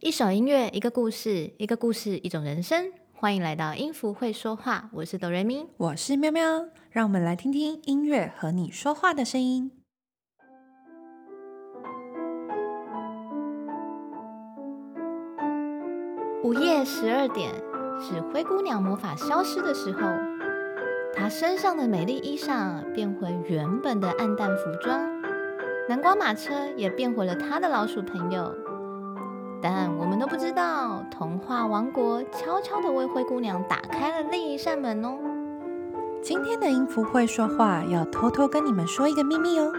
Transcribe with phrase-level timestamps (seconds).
[0.00, 2.92] 一首音乐，一个故事，一个故事，一种人生。
[3.14, 9.72] 欢迎来到音符会说话，我是哆瑞咪，我是喵喵，让我们来听听音乐和你说话的声音。
[16.44, 17.52] 午夜十二点
[18.00, 20.00] 是灰姑娘魔法消失的时候，
[21.12, 25.20] 她身上的美丽衣裳变回原本的暗淡服装，
[25.88, 28.54] 南瓜马车也变回了她的老鼠朋友。
[29.60, 35.18] 但我们都不知道，童话王国悄悄地为灰姑娘打开了另一扇门哦。
[36.22, 39.72] 今天的音符会说话，要偷偷跟你们说一个秘密哦。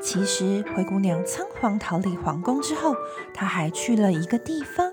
[0.00, 2.94] 其实灰姑娘仓皇逃离皇宫之后，
[3.34, 4.92] 她还去了一个地方。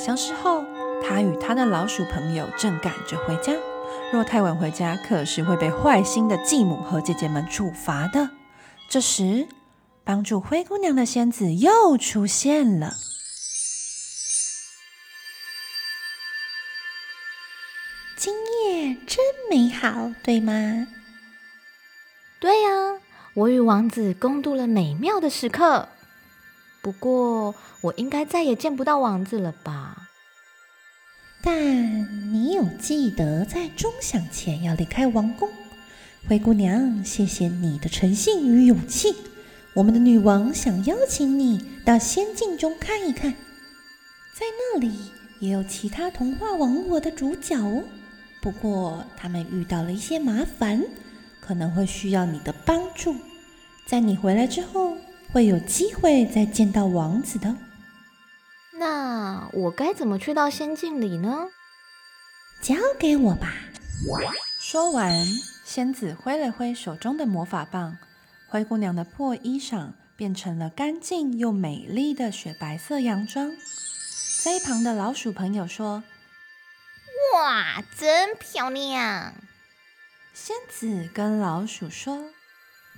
[0.00, 0.64] 消失后，
[1.06, 3.52] 他与他的老鼠朋友正赶着回家。
[4.10, 8.30] 若太晚回家，可是会被坏心的继母和姐姐们处罚的。
[8.88, 9.46] 这时，
[10.02, 12.94] 帮助灰姑娘的仙子又出现了。
[18.16, 19.18] 今夜真
[19.50, 20.88] 美好，对吗？
[22.40, 22.70] 对呀，
[23.34, 25.88] 我与王子共度了美妙的时刻。
[26.82, 29.89] 不过，我应该再也见不到王子了吧？
[31.42, 35.48] 但你有记得在钟响前要离开王宫？
[36.28, 39.14] 灰姑娘，谢谢你的诚信与勇气。
[39.74, 43.32] 我们的女王想邀请你到仙境中看一看，
[44.34, 44.92] 在那里
[45.38, 47.84] 也有其他童话王国的主角哦。
[48.42, 50.82] 不过，他们遇到了一些麻烦，
[51.40, 53.14] 可能会需要你的帮助。
[53.86, 54.96] 在你回来之后。
[55.32, 57.54] 会有机会再见到王子的。
[58.80, 61.48] 那我该怎么去到仙境里呢？
[62.62, 63.52] 交给我吧。
[64.58, 65.26] 说完，
[65.66, 67.98] 仙子挥了挥手中的魔法棒，
[68.48, 73.52] 灰姑娘的破衣裳变成了干净又美丽的雪白色洋装。
[74.42, 76.02] 在一旁的老鼠朋友说
[77.36, 79.34] ：“哇，真漂亮！”
[80.32, 82.30] 仙子跟老鼠说：“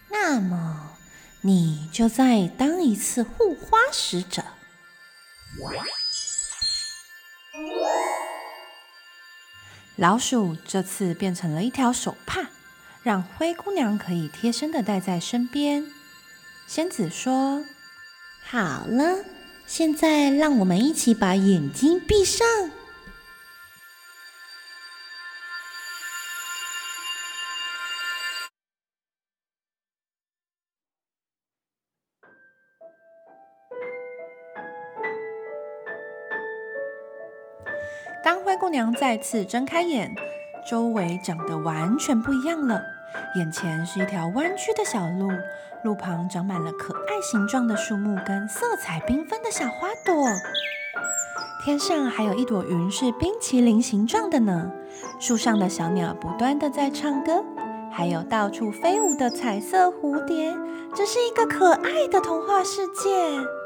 [0.09, 0.97] 那么。”
[1.45, 4.45] 你就再当一次护花使者。
[9.97, 12.49] 老鼠这次变成了一条手帕，
[13.03, 15.85] 让灰姑娘可以贴身的带在身边。
[16.67, 17.65] 仙子说
[18.43, 19.25] ：“好了，
[19.67, 22.47] 现在让我们一起把眼睛闭上。”
[38.25, 40.15] 当灰姑娘再次睁开眼，
[40.65, 42.81] 周围长得完全不一样了。
[43.37, 45.29] 眼前是一条弯曲的小路，
[45.83, 50.15] 路旁长满了可爱形状的树木跟色彩缤纷的小花朵。
[51.65, 54.71] 天上还有一朵云是冰淇淋形状的呢。
[55.19, 57.45] 树上的小鸟不断的在唱歌，
[57.91, 60.57] 还有到处飞舞的彩色蝴蝶。
[60.95, 63.62] 这是一个可爱的童话世界。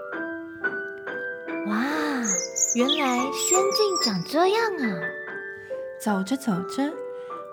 [2.77, 2.87] 哇！
[2.87, 5.01] 原来仙境长这样啊！
[5.99, 6.93] 走着走着，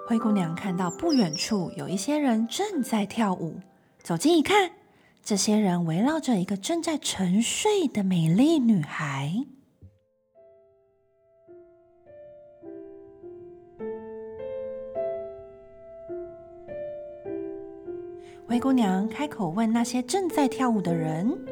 [0.05, 3.55] 灰姑娘看到不远处有一些人正在跳舞。
[4.01, 4.71] 走近一看，
[5.23, 9.31] 这些人围绕着一个正在沉睡的美丽女孩。
[18.45, 21.45] 灰姑娘开口问那些正在跳舞的人：“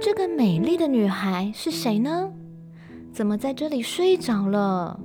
[0.00, 2.32] 这个美丽的女孩是谁呢？”
[3.14, 4.98] 怎么在这里睡着了？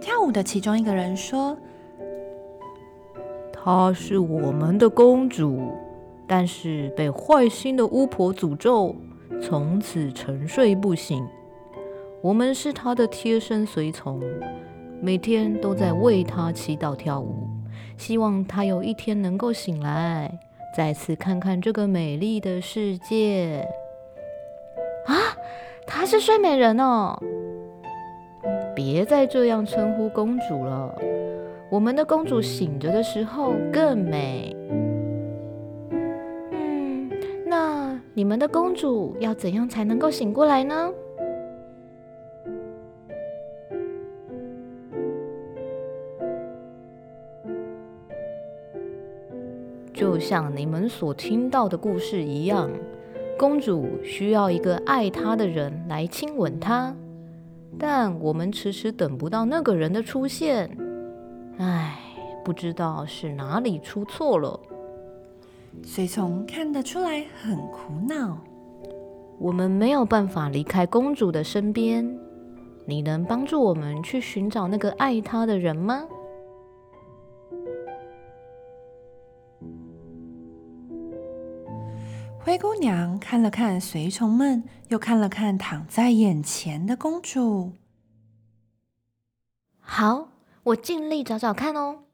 [0.00, 1.58] 跳舞的其中一个人说
[3.52, 5.72] ：“她是我们的公主，
[6.28, 8.94] 但是被坏心的巫婆诅咒，
[9.42, 11.26] 从此沉睡不醒。
[12.22, 14.22] 我们是她的贴身随从，
[15.02, 17.48] 每天都在为她祈祷跳舞，
[17.96, 20.38] 希望她有一天能够醒来，
[20.76, 23.66] 再次看看这个美丽的世界。”
[25.06, 25.34] 啊！
[25.86, 27.18] 她是睡美人哦，
[28.74, 30.94] 别再这样称呼公主了。
[31.70, 34.54] 我们的公主醒着的时候更美。
[36.50, 37.10] 嗯，
[37.46, 40.92] 那你们的公主要怎样才能够醒过来呢？
[49.92, 52.70] 就像你们所听到的故事一样。
[53.38, 56.94] 公主需要一个爱她的人来亲吻她，
[57.78, 60.70] 但我们迟迟等不到那个人的出现。
[61.58, 61.98] 唉，
[62.44, 64.58] 不知道是哪里出错了。
[65.82, 68.38] 随从看得出来很苦恼。
[69.38, 72.18] 我们没有办法离开公主的身边，
[72.86, 76.04] 你能帮助我们去寻找那个爱她的人吗？
[82.46, 87.72] 灰姑娘看了看随从们，又看了看躺在眼前的公主。
[89.80, 90.28] 好，
[90.62, 92.04] 我尽力找找看哦。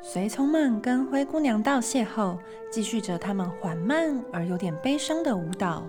[0.00, 2.38] 随从们跟灰姑娘道谢后，
[2.72, 5.86] 继续着他们缓慢而有点悲伤的舞蹈。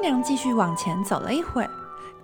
[0.00, 1.70] 娘继续往前走了一会儿，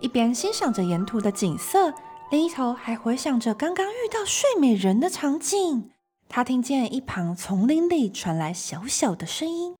[0.00, 1.92] 一边欣赏着沿途的景色，
[2.30, 5.90] 另一头还回想着刚刚遇到睡美人的场景。
[6.28, 9.76] 她听见一旁丛林里传来小小的声音：“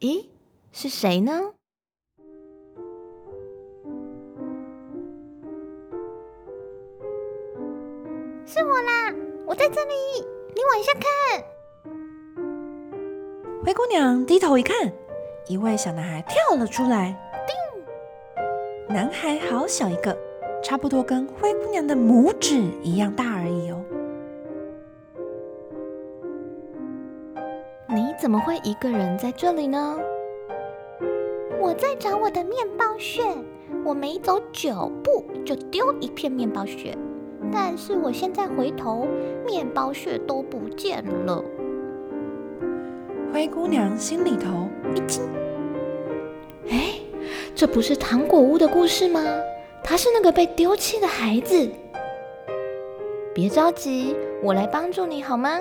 [0.00, 0.26] 咦，
[0.72, 1.52] 是谁呢
[8.44, 9.14] ？”“是我啦，
[9.46, 9.94] 我在这里，
[10.54, 11.02] 你往下看。”
[13.64, 14.92] 灰姑娘低头一看。
[15.48, 17.16] 一位小男孩跳了出来，
[18.36, 20.14] 叮男孩好小一个，
[20.62, 23.82] 差不多跟灰姑娘的拇指一样大而已哦。
[27.88, 29.98] 你怎么会一个人在这里呢？
[31.58, 33.22] 我在找我的面包屑，
[33.86, 36.94] 我每走九步就丢一片面包屑，
[37.50, 39.06] 但是我现在回头，
[39.46, 41.42] 面包屑都不见了。
[43.32, 45.22] 灰姑娘心里头一惊，
[46.70, 46.94] 哎，
[47.54, 49.22] 这不是糖果屋的故事吗？
[49.84, 51.70] 他是那个被丢弃的孩子。
[53.34, 55.60] 别着急，我来帮助你好吗？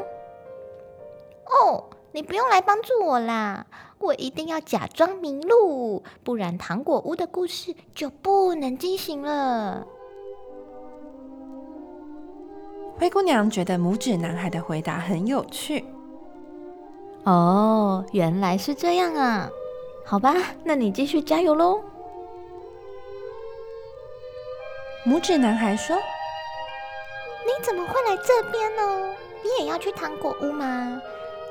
[1.45, 3.67] 哦，你不用来帮助我啦，
[3.99, 9.85] 我一定要假装迷路，不然糖果屋的故事就不能进行了。
[12.97, 15.85] 灰姑娘觉得拇指男孩的回答很有趣。
[17.27, 19.49] 哦，原来是这样啊！
[20.05, 20.33] 好吧，
[20.63, 21.81] 那你继续加油喽。
[25.05, 25.93] 拇指男孩说
[27.45, 29.13] ：“你怎么会来这边呢？
[29.43, 31.01] 你也要去糖果屋吗？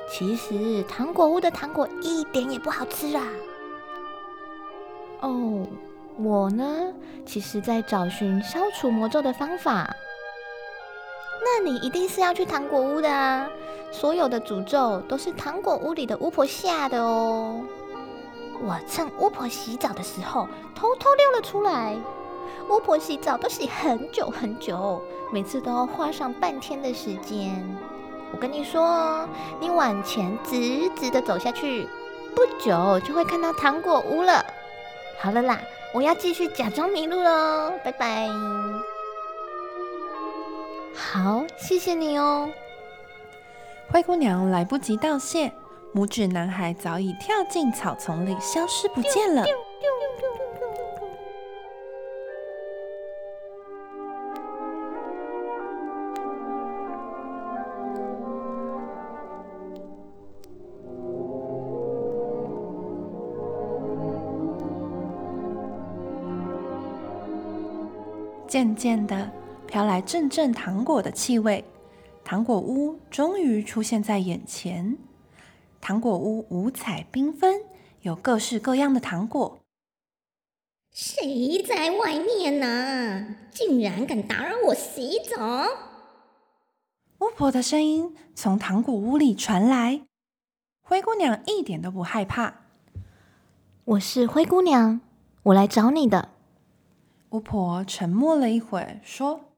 [0.09, 3.23] 其实糖果屋的糖果一点也不好吃啊。”
[5.21, 5.63] 哦，
[6.17, 6.91] 我呢，
[7.23, 9.95] 其实在找寻消除魔咒的方法。
[11.43, 13.47] 那你一定是要去糖果屋的啊！
[13.91, 17.61] 所有的诅咒都是糖果屋里的巫婆下的哦。
[18.61, 21.95] 我趁巫婆洗澡的时候偷偷溜了出来。
[22.69, 25.01] 巫婆洗澡都洗很久很久，
[25.31, 27.63] 每次都要花上半天的时间。
[28.33, 29.27] 我跟你说，
[29.59, 31.87] 你往前直直的走下去，
[32.35, 34.45] 不久就会看到糖果屋了。
[35.19, 35.61] 好了啦，
[35.93, 38.27] 我要继续假装迷路喽，拜拜。
[40.93, 42.49] 好，谢谢你哦。
[43.89, 45.51] 灰姑娘来不及道谢，
[45.95, 49.43] 拇指男孩早已跳进草丛里，消失不见了。
[68.47, 69.29] 渐渐的，
[69.65, 71.63] 飘来阵阵糖果的气味。
[72.29, 74.97] 糖果屋终于出现在眼前。
[75.79, 77.61] 糖果屋五彩缤纷，
[78.01, 79.61] 有各式各样的糖果。
[80.91, 83.33] 谁在外面呢？
[83.49, 85.67] 竟然敢打扰我洗澡！
[87.19, 90.01] 巫婆的声音从糖果屋里传来。
[90.81, 92.65] 灰姑娘一点都不害怕。
[93.85, 94.99] 我是灰姑娘，
[95.43, 96.33] 我来找你的。
[97.29, 99.53] 巫婆沉默了一会，说：“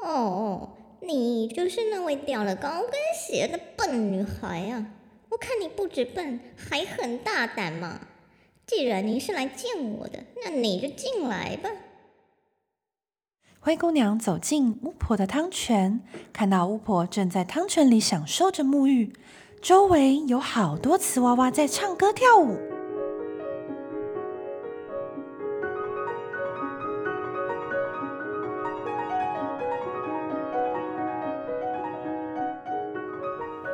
[0.00, 0.74] 哦。”
[1.06, 4.86] 你就是那位掉了高跟鞋的笨女孩啊！
[5.28, 8.00] 我看你不止笨，还很大胆嘛。
[8.66, 11.70] 既然你是来见我的，那你就进来吧。
[13.60, 16.00] 灰姑娘走进巫婆的汤泉，
[16.32, 19.12] 看到巫婆正在汤泉里享受着沐浴，
[19.60, 22.75] 周围有好多瓷娃娃在唱歌跳舞。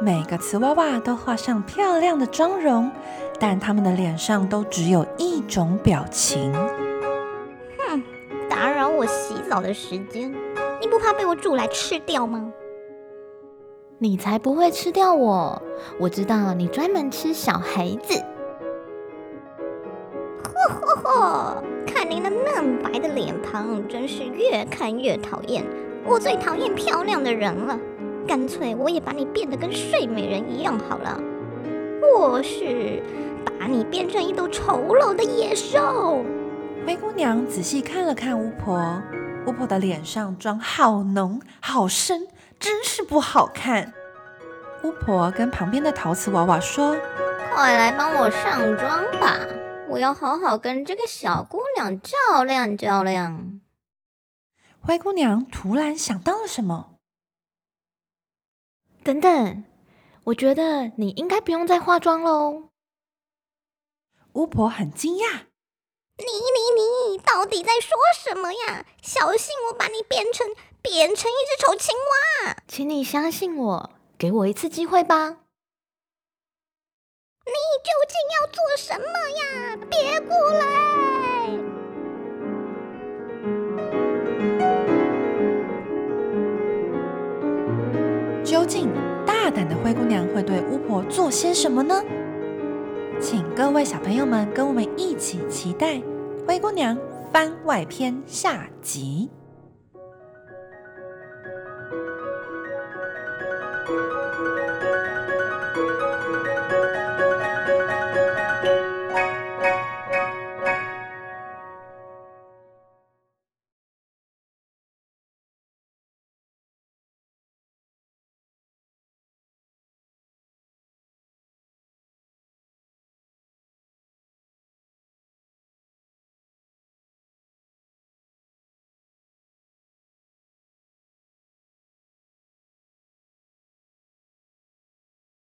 [0.04, 2.90] 每个瓷娃娃都画上漂亮的妆容，
[3.38, 6.52] 但他们的脸上都只有一种表情。
[7.78, 8.02] 哼，
[8.50, 10.34] 打扰我洗澡的时间，
[10.80, 12.52] 你不怕被我煮来吃掉吗？
[13.98, 15.62] 你才不会吃掉我！
[16.00, 18.20] 我知道你专门吃小孩子。
[20.42, 21.54] 嚯嚯嚯！
[21.86, 25.64] 看您那嫩白的脸庞，真是越看越讨厌。
[26.04, 27.78] 我最讨厌漂亮的人了，
[28.26, 31.20] 干脆我也把你变得跟睡美人一样好了。
[32.00, 33.02] 或是
[33.58, 36.24] 把你变成一头丑陋的野兽。
[36.86, 39.02] 灰姑娘仔细看了看巫婆，
[39.46, 42.28] 巫婆的脸上妆好浓好深。
[42.60, 43.92] 真是不好看。
[44.84, 46.96] 巫婆跟旁边的陶瓷娃娃说
[47.52, 49.36] ：“快来帮我上妆吧，
[49.88, 53.60] 我要好好跟这个小姑娘较量较量。”
[54.80, 56.91] 灰姑娘突然想到了什么，
[59.02, 59.64] 等等，
[60.24, 62.70] 我觉得你应该不用再化妆喽。
[64.32, 65.46] 巫婆很惊讶
[66.18, 68.86] ：“你你你，到底在说什么呀？
[69.02, 70.46] 小心我把你变成……”
[70.82, 75.28] 变成一只丑青蛙，请你相信我，给我一次机会吧。
[77.44, 77.52] 你
[77.84, 79.76] 究竟要做什么呀？
[79.88, 81.21] 别过来！
[89.54, 92.02] 胆的灰姑娘会对巫婆做些什么呢？
[93.20, 95.94] 请各位小朋友们跟我们一起期待
[96.46, 96.96] 《灰姑娘》
[97.30, 99.30] 番外篇下集。